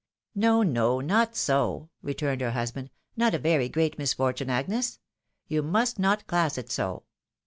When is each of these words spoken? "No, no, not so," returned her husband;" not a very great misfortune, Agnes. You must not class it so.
"No, 0.35 0.63
no, 0.63 0.99
not 0.99 1.35
so," 1.35 1.91
returned 2.01 2.41
her 2.41 2.53
husband;" 2.53 2.89
not 3.17 3.35
a 3.35 3.37
very 3.37 3.69
great 3.69 3.99
misfortune, 3.99 4.49
Agnes. 4.49 4.97
You 5.47 5.61
must 5.61 5.99
not 5.99 6.25
class 6.25 6.57
it 6.57 6.71
so. 6.71 7.03